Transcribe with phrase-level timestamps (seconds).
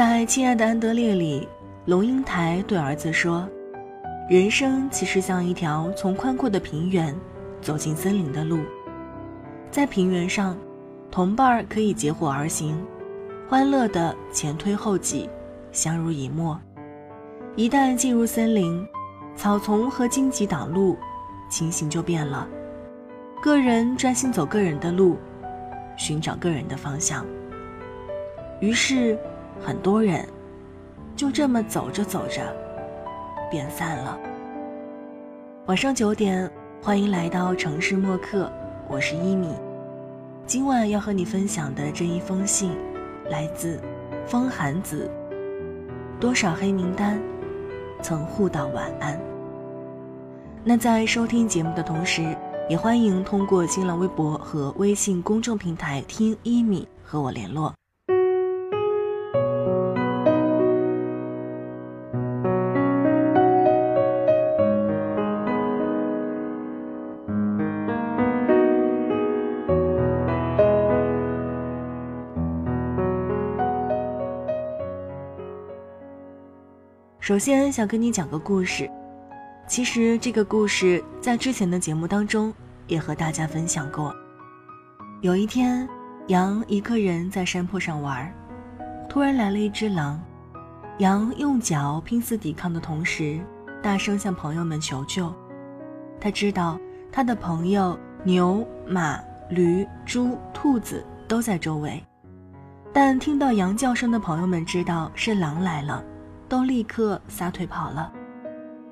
[0.00, 1.46] 在《亲爱的安德烈》里，
[1.84, 3.46] 龙应台对儿子说
[4.30, 7.14] ：“人生其实像一条从宽阔的平原
[7.60, 8.60] 走进森林的路，
[9.70, 10.56] 在平原上，
[11.10, 12.82] 同伴可以结伙而行，
[13.46, 15.28] 欢乐的前推后挤，
[15.70, 16.58] 相濡以沫；
[17.54, 18.82] 一旦进入森林，
[19.36, 20.96] 草丛和荆棘挡路，
[21.50, 22.48] 情形就变了。
[23.42, 25.18] 个人专心走个人的路，
[25.94, 27.22] 寻找个人的方向。
[28.60, 29.14] 于是。”
[29.62, 30.26] 很多人
[31.14, 32.42] 就这么走着走着，
[33.50, 34.18] 变散了。
[35.66, 36.50] 晚上九点，
[36.82, 38.50] 欢迎来到城市默客，
[38.88, 39.54] 我是一米。
[40.46, 42.72] 今晚要和你分享的这一封信，
[43.28, 43.78] 来自
[44.26, 45.10] 风寒子。
[46.18, 47.20] 多少黑名单，
[48.00, 49.20] 曾互道晚安。
[50.64, 52.34] 那在收听节目的同时，
[52.68, 57.74] 也欢迎通过新浪微博和微信公众平台听一米和我联络。
[77.30, 78.90] 首先想跟你讲个故事，
[79.68, 82.52] 其实这个故事在之前的节目当中
[82.88, 84.12] 也和大家分享过。
[85.20, 85.88] 有一天，
[86.26, 88.34] 羊一个人在山坡上玩，
[89.08, 90.20] 突然来了一只狼，
[90.98, 93.38] 羊用脚拼死抵抗的同时，
[93.80, 95.32] 大声向朋友们求救。
[96.20, 96.76] 他知道
[97.12, 102.02] 他的朋友牛、马、驴、猪、兔子都在周围，
[102.92, 106.04] 但听到羊叫声的朋友们知道是狼来了。
[106.50, 108.12] 都立刻撒腿跑了，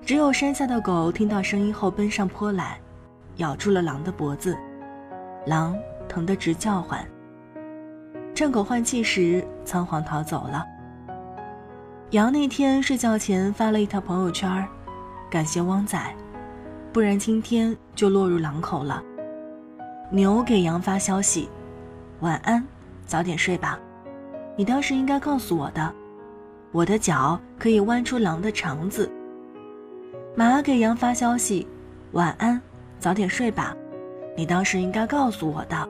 [0.00, 2.78] 只有山下的狗听到声音后奔上坡来，
[3.38, 4.56] 咬住了狼的脖子，
[5.44, 5.76] 狼
[6.08, 7.04] 疼得直叫唤。
[8.32, 10.64] 趁狗换气时，仓皇逃走了。
[12.10, 14.64] 羊那天睡觉前发了一条朋友圈，
[15.28, 16.00] 感谢汪仔，
[16.92, 19.02] 不然今天就落入狼口了。
[20.12, 21.48] 牛给羊发消息：
[22.20, 22.64] 晚安，
[23.04, 23.76] 早点睡吧，
[24.54, 25.92] 你当时应该告诉我的。
[26.72, 29.10] 我的脚可以弯出狼的肠子。
[30.34, 31.66] 马给羊发消息
[32.12, 32.60] ：“晚安，
[32.98, 33.74] 早点睡吧。”
[34.36, 35.88] 你当时应该告诉我的。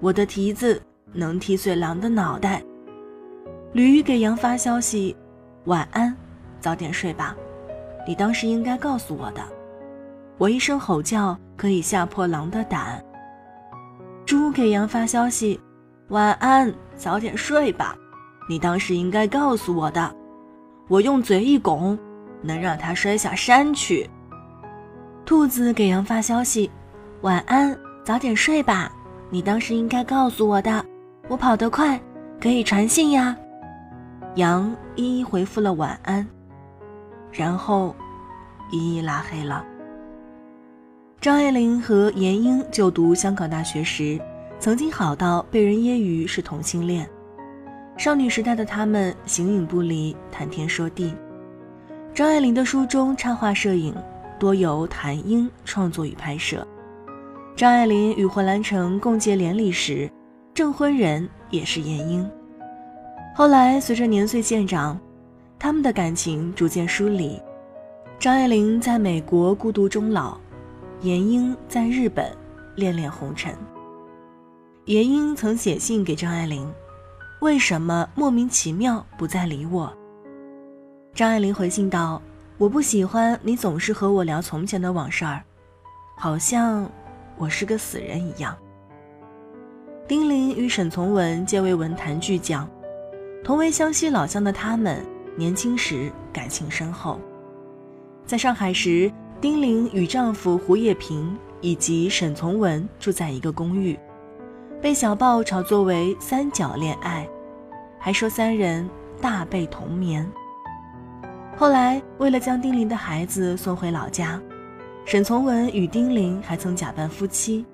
[0.00, 0.80] 我的蹄子
[1.12, 2.62] 能踢碎狼的脑袋。
[3.72, 5.16] 驴给羊发消息
[5.64, 6.14] ：“晚安，
[6.60, 7.36] 早点睡吧。”
[8.06, 9.42] 你当时应该告诉我的。
[10.38, 13.02] 我一声吼叫可以吓破狼的胆。
[14.24, 15.60] 猪给羊发消息
[16.08, 17.96] ：“晚安，早点睡吧。”
[18.48, 20.14] 你当时应该告诉我的，
[20.88, 21.98] 我用嘴一拱，
[22.42, 24.08] 能让他摔下山去。
[25.24, 26.70] 兔子给羊发消息
[27.22, 28.92] ：“晚安，早点睡吧。”
[29.28, 30.86] 你当时应该告诉我的，
[31.28, 32.00] 我跑得快，
[32.40, 33.36] 可以传信呀。
[34.36, 36.24] 羊一一回复了晚安，
[37.32, 37.92] 然后
[38.70, 39.64] 一一拉黑了。
[41.20, 44.20] 张爱玲和闫英就读香港大学时，
[44.60, 47.08] 曾经好到被人揶揄是同性恋。
[47.96, 51.14] 少女时代的他们形影不离，谈天说地。
[52.14, 53.94] 张爱玲的书中插画摄影
[54.38, 56.66] 多由谭英创作与拍摄。
[57.56, 60.10] 张爱玲与胡兰成共结连理时，
[60.52, 62.28] 证婚人也是闫英。
[63.34, 64.98] 后来随着年岁渐长，
[65.58, 67.40] 他们的感情逐渐疏离。
[68.18, 70.38] 张爱玲在美国孤独终老，
[71.00, 72.30] 闫英在日本
[72.74, 73.54] 恋恋红尘。
[74.84, 76.70] 闫英曾写信给张爱玲。
[77.40, 79.92] 为什么莫名其妙不再理我？
[81.14, 82.20] 张爱玲回信道
[82.56, 85.42] ：“我不喜欢你总是和我聊从前的往事儿，
[86.16, 86.90] 好像
[87.36, 88.56] 我是个死人一样。”
[90.08, 92.66] 丁玲与沈从文皆为文坛巨匠，
[93.44, 95.04] 同为湘西老乡的他们，
[95.36, 97.20] 年轻时感情深厚。
[98.24, 103.98] 在上海时，丁玲与丈夫胡也平以及沈从文住在一个公寓。
[104.86, 107.28] 被小报炒作为三角恋爱，
[107.98, 108.88] 还说三人
[109.20, 110.24] 大被同眠。
[111.56, 114.40] 后来为了将丁玲的孩子送回老家，
[115.04, 117.66] 沈从文与丁玲还曾假扮夫妻。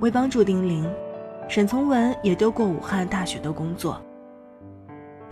[0.00, 0.86] 为帮助丁玲，
[1.48, 3.98] 沈从文也丢过武汉大学的工作。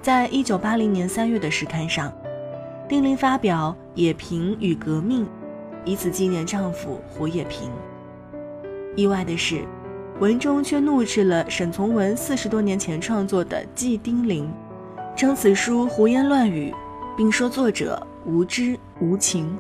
[0.01, 2.11] 在一九八零年三月的时刊上，
[2.89, 5.27] 丁玲发表《野平与革命》，
[5.85, 7.71] 以此纪念丈夫胡也平。
[8.97, 9.63] 意外的是。
[10.21, 14.53] 文中却怒斥了沈从文四十多年前创作的《祭丁玲》，
[15.19, 16.75] 称此书胡言乱语，
[17.17, 19.57] 并说作者无知无情，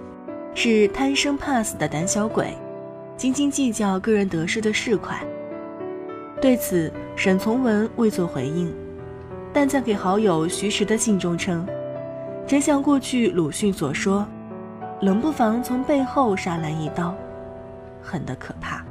[0.54, 2.54] 是贪生怕死的胆小鬼，
[3.16, 5.20] 斤斤计较个人得失的市侩。
[6.42, 8.70] 对此，沈从文未作回应，
[9.54, 11.66] 但在给好友徐实的信中称，
[12.46, 14.26] 真像过去鲁迅所说，
[15.00, 17.14] 冷不防从背后杀来一刀，
[18.02, 18.84] 狠得可怕。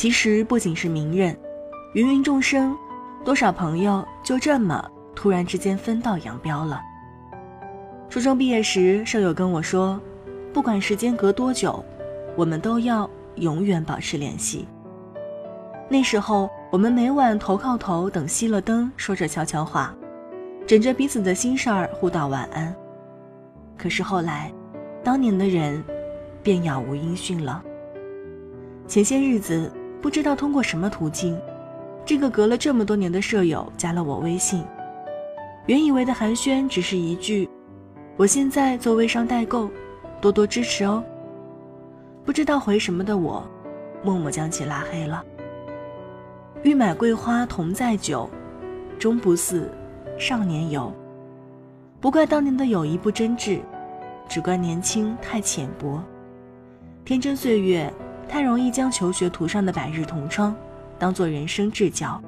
[0.00, 1.38] 其实不仅是名人，
[1.92, 2.74] 芸芸众生，
[3.22, 4.82] 多少朋友就这么
[5.14, 6.80] 突然之间分道扬镳了。
[8.08, 10.00] 初中毕业时，舍友跟我说，
[10.54, 11.84] 不管时间隔多久，
[12.34, 14.66] 我们都要永远保持联系。
[15.86, 19.94] 那时候，我们每晚头靠头等熄了灯，说着悄悄话，
[20.66, 22.74] 枕着彼此的心事儿互道晚安。
[23.76, 24.50] 可是后来，
[25.04, 25.84] 当年的人
[26.42, 27.62] 便杳无音讯了。
[28.88, 29.70] 前些日子。
[30.00, 31.38] 不知道通过什么途径，
[32.06, 34.64] 这个隔了这么多年的舍友加了我微信。
[35.66, 37.48] 原以为的寒暄只是一句
[38.16, 39.68] ：“我现在做微商代购，
[40.20, 41.04] 多多支持哦。”
[42.24, 43.44] 不知道回什么的我，
[44.02, 45.22] 默默将其拉黑了。
[46.62, 48.28] 欲买桂花同载酒，
[48.98, 49.70] 终不似
[50.18, 50.92] 少年游。
[52.00, 53.60] 不怪当年的友谊不真挚，
[54.28, 56.02] 只怪年轻太浅薄，
[57.04, 57.92] 天真岁月。
[58.30, 60.54] 太容易将求学途上的百日同窗，
[61.00, 62.22] 当做人生至交。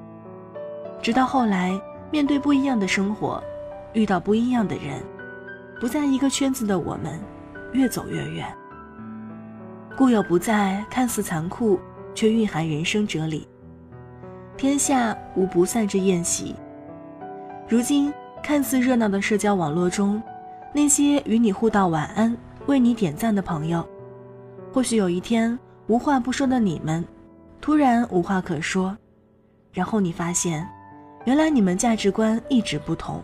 [1.01, 3.41] 直到后来，面对不一样的生活，
[3.93, 5.01] 遇到不一样的人，
[5.81, 7.21] 不在一个圈子的我们，
[7.73, 8.53] 越走越远。
[9.97, 11.79] 故友不在，看似残酷，
[12.17, 13.47] 却蕴含人生哲理。
[14.57, 16.57] 天下无不散之宴席。
[17.69, 18.13] 如今
[18.43, 20.21] 看似热闹的社交网络中，
[20.73, 23.89] 那些与你互道晚安、为你点赞的朋友，
[24.73, 25.57] 或许有一天。
[25.93, 27.05] 无话不说的你们，
[27.61, 28.97] 突然无话可说，
[29.75, 30.67] 然后你发现，
[31.27, 33.23] 原来你们价值观一直不同，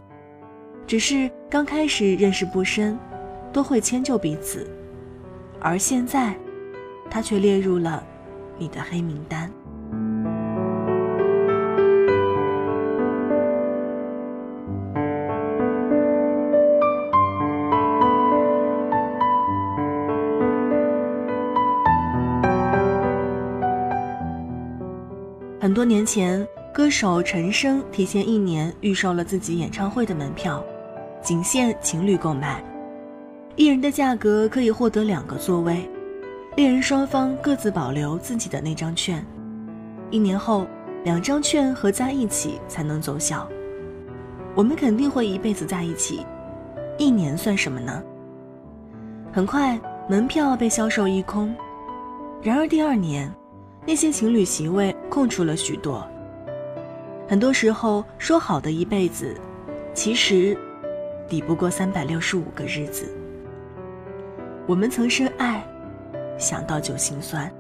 [0.86, 2.98] 只是刚开始认识不深，
[3.54, 4.70] 都会迁就彼此，
[5.58, 6.36] 而现在，
[7.08, 8.04] 他却列入了
[8.58, 9.50] 你的黑名单。
[25.60, 30.64] 很多年前，歌手陈升提前一年预售了自己演唱会的门票，
[31.20, 32.62] 仅限情侣购买，
[33.56, 35.90] 一人的价格可以获得两个座位，
[36.54, 39.26] 恋人双方各自保留自己的那张券，
[40.12, 40.64] 一年后
[41.02, 43.48] 两张券合在一起才能奏效。
[44.54, 46.24] 我们肯定会一辈子在一起，
[46.98, 48.00] 一年算什么呢？
[49.32, 49.76] 很快
[50.08, 51.52] 门票被销售一空，
[52.40, 53.28] 然而第二年。
[53.88, 56.06] 那些情侣席位空出了许多。
[57.26, 59.34] 很多时候说好的一辈子，
[59.94, 60.54] 其实
[61.26, 63.10] 抵不过三百六十五个日子。
[64.66, 65.64] 我们曾深爱，
[66.36, 67.50] 想到就心酸。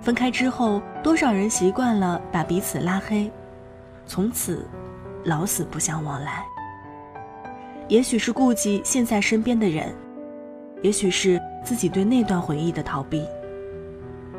[0.00, 3.30] 分开之后，多少人习惯了把彼此拉黑，
[4.04, 4.66] 从此
[5.22, 6.44] 老死不相往来。
[7.86, 9.94] 也许是顾及现在身边的人，
[10.82, 13.24] 也许是自己对那段回忆的逃避。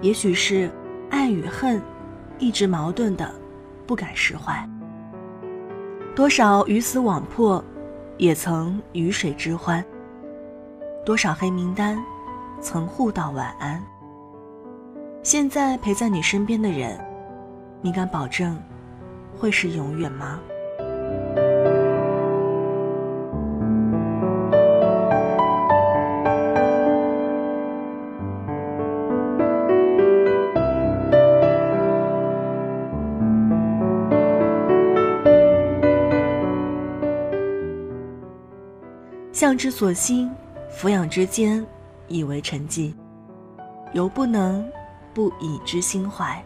[0.01, 0.71] 也许是
[1.09, 1.81] 爱与恨
[2.37, 3.29] 一直矛盾的，
[3.85, 4.67] 不敢释怀。
[6.15, 7.63] 多少鱼死网破，
[8.17, 9.83] 也曾鱼水之欢。
[11.05, 11.97] 多少黑名单，
[12.61, 13.81] 曾互道晚安。
[15.21, 16.99] 现在陪在你身边的人，
[17.81, 18.57] 你敢保证
[19.37, 20.39] 会是永远吗？
[39.39, 40.29] 向之所欣，
[40.69, 41.65] 俯仰之间，
[42.09, 42.93] 以为沉寂，
[43.93, 44.69] 犹不能
[45.13, 46.43] 不以之心怀。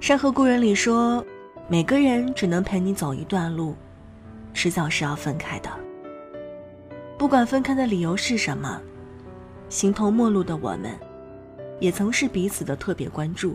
[0.04, 1.24] 《山河故人》里说，
[1.68, 3.76] 每个人只能陪你走一段路，
[4.52, 5.70] 迟早是要分开的。
[7.16, 8.82] 不管分开的理由是什么，
[9.68, 10.90] 形同陌路的我们，
[11.78, 13.54] 也曾是彼此的特别关注。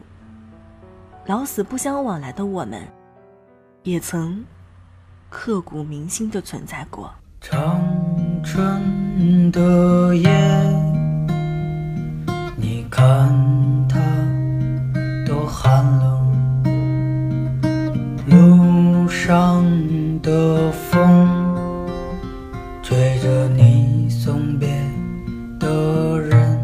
[1.26, 2.82] 老死不相往来的我们，
[3.84, 4.42] 也曾
[5.30, 7.14] 刻骨铭心的存在过。
[7.42, 7.80] 长
[8.44, 10.30] 春的夜，
[12.56, 13.30] 你看
[13.88, 14.00] 它
[15.26, 16.20] 多寒冷。
[18.28, 19.64] 路上
[20.22, 21.28] 的风，
[22.82, 24.68] 吹着你送别
[25.60, 26.60] 的人。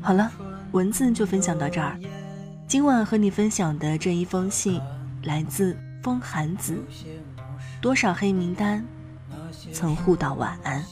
[0.00, 0.30] 好了，
[0.72, 1.96] 文字就分享到这儿。
[2.66, 4.80] 今晚和你分享的这一封信，
[5.24, 6.76] 来自风寒子。
[7.82, 8.86] 多少黑名单，
[9.72, 10.84] 曾互道晚安。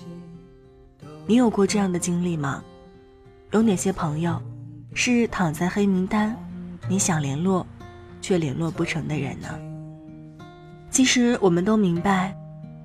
[1.25, 2.65] 你有过这样的经历吗？
[3.53, 4.43] 有哪些朋友，
[4.93, 6.37] 是躺在黑名单，
[6.89, 7.65] 你想联络，
[8.21, 9.49] 却联络不成的人呢？
[10.91, 12.37] 其实我们都明白，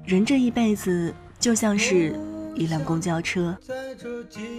[0.05, 2.15] 人这一辈子就像是
[2.53, 3.57] 一辆公交车，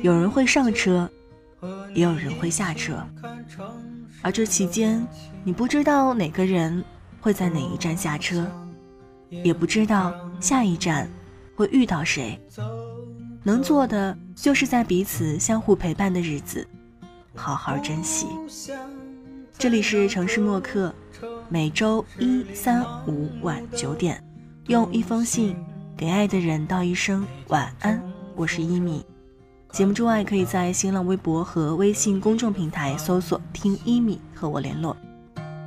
[0.02, 1.08] 有人会上车，
[1.94, 2.98] 也有人会下车，
[4.22, 5.06] 而这期间，
[5.44, 6.84] 你不知道哪个人
[7.20, 8.44] 会在哪一站下车，
[9.28, 11.08] 也不知道下一站
[11.54, 12.38] 会遇到谁。
[13.42, 16.66] 能做的就是在彼此相互陪伴的日子，
[17.34, 18.26] 好好珍惜。
[19.58, 20.94] 这里是城市默客，
[21.48, 24.22] 每周一、三、五晚九点，
[24.66, 25.56] 用一封信
[25.96, 28.02] 给爱的人道一声晚安。
[28.34, 29.04] 我是一米。
[29.70, 34.96] 节目之外，可以在新浪微博和微信公众平台搜索“听一米”和我联络。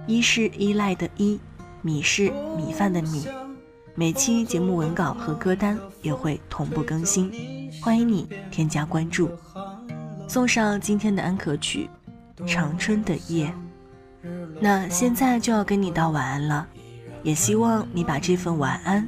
[0.06, 1.40] 一是依赖的依，
[1.82, 3.26] 米是米饭的米。
[4.00, 9.30] 每期节目文稿和歌单也会同步更新，欢迎你添加关注。
[10.26, 11.90] 送上今天的安可曲
[12.48, 13.54] 《长春的夜》。
[14.62, 16.66] 那现在就要跟你道晚安了，
[17.24, 19.06] 也希望你把这份晚安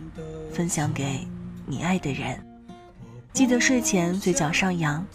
[0.51, 1.25] 分享给
[1.65, 2.37] 你爱的人。
[3.31, 5.05] 记得睡前嘴角上扬，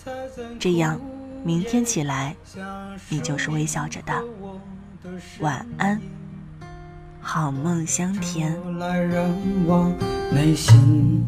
[0.58, 0.98] 这样
[1.44, 2.34] 明天起来
[3.10, 4.24] 你就是微笑着的。
[5.40, 6.00] 晚安。
[7.28, 8.56] 好梦香甜。
[8.78, 9.28] 来人
[9.66, 9.92] 往，
[10.32, 11.26] 内心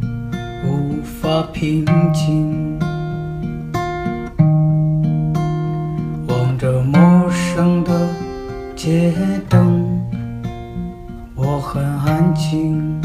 [0.64, 2.78] 无法平静。
[6.28, 8.08] 望着陌生的
[8.76, 9.12] 街
[9.48, 10.00] 灯，
[11.34, 13.02] 我很安静。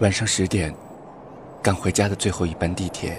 [0.00, 0.74] 晚上十点，
[1.62, 3.18] 赶回家的最后一班地铁。